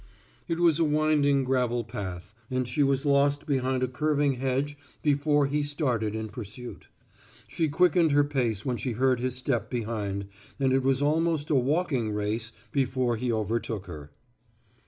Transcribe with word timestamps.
It 0.47 0.57
was 0.57 0.79
a 0.79 0.83
winding 0.83 1.43
gravel 1.43 1.83
path 1.83 2.33
and 2.49 2.67
she 2.67 2.81
was 2.81 3.05
lost 3.05 3.45
behind 3.45 3.83
a 3.83 3.87
curving 3.87 4.33
hedge 4.37 4.75
before 5.03 5.45
he 5.45 5.61
started 5.61 6.15
in 6.15 6.29
pursuit. 6.29 6.87
She 7.47 7.67
quickened 7.69 8.11
her 8.11 8.23
pace 8.23 8.65
when 8.65 8.77
she 8.77 8.93
heard 8.93 9.19
his 9.19 9.35
step 9.35 9.69
behind 9.69 10.25
and 10.59 10.73
it 10.73 10.81
was 10.81 11.03
almost 11.03 11.51
a 11.51 11.55
walking 11.55 12.11
race 12.13 12.51
before 12.71 13.15
he 13.17 13.31
overtook 13.31 13.85
her. 13.85 14.09